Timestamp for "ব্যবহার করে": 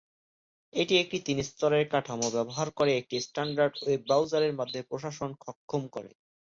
2.35-2.91